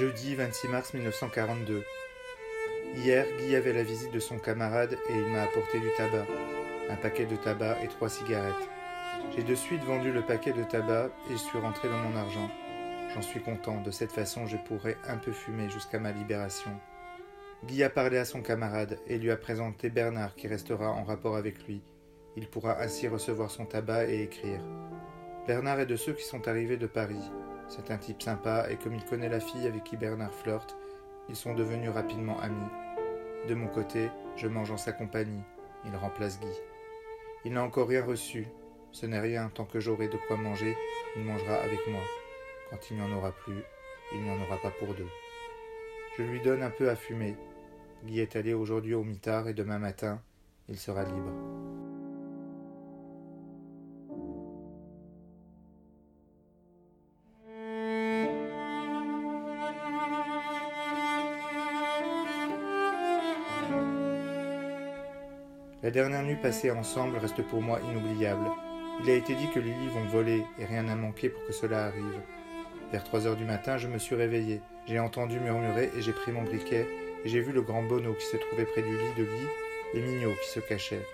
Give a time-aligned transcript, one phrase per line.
[0.00, 1.84] Jeudi 26 mars 1942.
[2.96, 6.24] Hier, Guy avait la visite de son camarade et il m'a apporté du tabac,
[6.88, 8.66] un paquet de tabac et trois cigarettes.
[9.36, 12.50] J'ai de suite vendu le paquet de tabac et je suis rentré dans mon argent.
[13.12, 16.70] J'en suis content, de cette façon je pourrai un peu fumer jusqu'à ma libération.
[17.66, 21.36] Guy a parlé à son camarade et lui a présenté Bernard qui restera en rapport
[21.36, 21.82] avec lui.
[22.36, 24.64] Il pourra ainsi recevoir son tabac et écrire.
[25.46, 27.30] Bernard est de ceux qui sont arrivés de Paris.
[27.70, 30.76] C'est un type sympa et comme il connaît la fille avec qui Bernard flirte,
[31.28, 32.68] ils sont devenus rapidement amis.
[33.48, 35.44] De mon côté, je mange en sa compagnie.
[35.86, 36.48] Il remplace Guy.
[37.44, 38.48] Il n'a encore rien reçu.
[38.90, 40.76] Ce n'est rien, tant que j'aurai de quoi manger,
[41.16, 42.02] il mangera avec moi.
[42.70, 43.62] Quand il n'y en aura plus,
[44.12, 45.08] il n'y en aura pas pour deux.
[46.18, 47.36] Je lui donne un peu à fumer.
[48.04, 50.20] Guy est allé aujourd'hui au mitard et demain matin,
[50.68, 51.69] il sera libre.
[65.82, 68.50] La dernière nuit passée ensemble reste pour moi inoubliable.
[69.02, 71.54] Il a été dit que les lits vont voler et rien n'a manqué pour que
[71.54, 72.20] cela arrive.
[72.92, 74.60] Vers trois heures du matin, je me suis réveillé.
[74.86, 76.86] J'ai entendu murmurer et j'ai pris mon briquet
[77.24, 79.46] et j'ai vu le grand Bono qui se trouvait près du lit de Guy
[79.94, 81.06] et Mignot qui se cachait.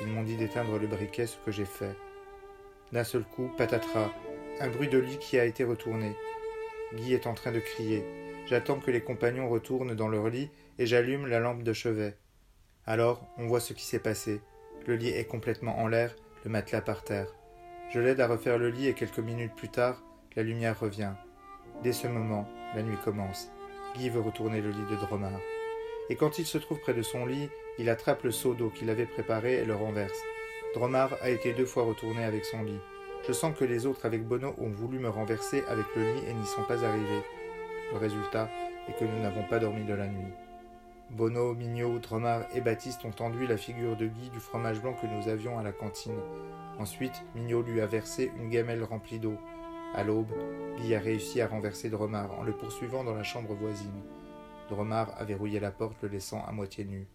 [0.00, 1.94] Ils m'ont dit d'éteindre le briquet, ce que j'ai fait.
[2.90, 4.10] D'un seul coup, patatras,
[4.58, 6.16] un bruit de lit qui a été retourné.
[6.92, 8.04] Guy est en train de crier.
[8.46, 10.50] J'attends que les compagnons retournent dans leur lit
[10.80, 12.16] et j'allume la lampe de chevet.
[12.88, 14.40] Alors, on voit ce qui s'est passé.
[14.86, 17.26] Le lit est complètement en l'air, le matelas par terre.
[17.90, 20.02] Je l'aide à refaire le lit et quelques minutes plus tard,
[20.36, 21.12] la lumière revient.
[21.84, 23.50] Dès ce moment, la nuit commence.
[23.94, 25.38] Guy veut retourner le lit de Dromard.
[26.08, 28.88] Et quand il se trouve près de son lit, il attrape le seau d'eau qu'il
[28.88, 30.22] avait préparé et le renverse.
[30.72, 32.80] Dromard a été deux fois retourné avec son lit.
[33.26, 36.32] Je sens que les autres avec Bono ont voulu me renverser avec le lit et
[36.32, 37.22] n'y sont pas arrivés.
[37.92, 38.48] Le résultat
[38.88, 40.32] est que nous n'avons pas dormi de la nuit.
[41.10, 45.06] Bono, Mignot, Dromard et Baptiste ont enduit la figure de Guy du fromage blanc que
[45.06, 46.20] nous avions à la cantine.
[46.78, 49.36] Ensuite, Mignot lui a versé une gamelle remplie d'eau.
[49.94, 50.32] À l'aube,
[50.76, 54.02] Guy a réussi à renverser Dromard en le poursuivant dans la chambre voisine.
[54.68, 57.08] Dromard a verrouillé la porte, le laissant à moitié nu.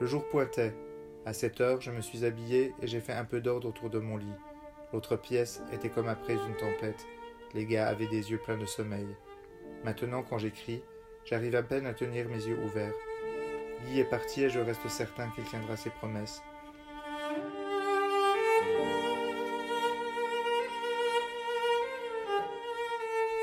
[0.00, 0.74] Le jour pointait.
[1.28, 3.98] À cette heure, je me suis habillé et j'ai fait un peu d'ordre autour de
[3.98, 4.32] mon lit.
[4.94, 7.06] L'autre pièce était comme après une tempête.
[7.52, 9.06] Les gars avaient des yeux pleins de sommeil.
[9.84, 10.82] Maintenant, quand j'écris,
[11.26, 12.94] j'arrive à peine à tenir mes yeux ouverts.
[13.84, 16.40] Guy est parti et je reste certain qu'il tiendra ses promesses.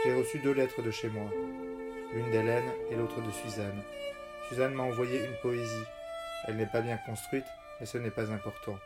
[0.04, 1.30] J'ai reçu deux lettres de chez moi,
[2.16, 3.84] l'une d'Hélène et l'autre de Suzanne.
[4.50, 5.86] Suzanne m'a envoyé une poésie.
[6.48, 7.46] Elle n'est pas bien construite,
[7.80, 8.78] mais ce n'est pas important.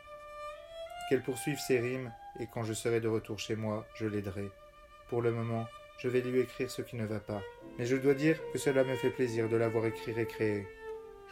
[1.08, 4.50] Qu'elle poursuive ses rimes, et quand je serai de retour chez moi, je l'aiderai.
[5.08, 5.66] Pour le moment,
[5.98, 7.42] je vais lui écrire ce qui ne va pas.
[7.78, 10.66] Mais je dois dire que cela me fait plaisir de l'avoir écrit et créé.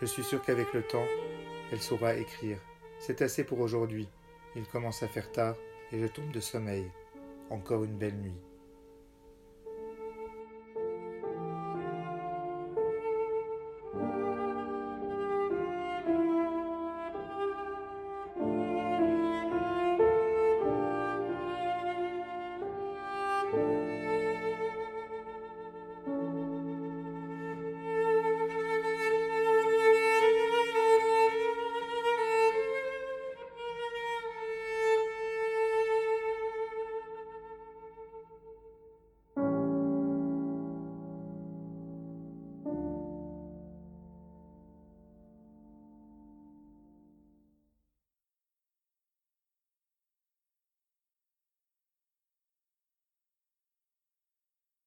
[0.01, 1.07] Je suis sûr qu'avec le temps,
[1.73, 2.59] elle saura écrire.
[2.99, 4.09] C'est assez pour aujourd'hui.
[4.57, 5.55] Il commence à faire tard
[5.93, 6.91] et je tombe de sommeil.
[7.51, 8.48] Encore une belle nuit.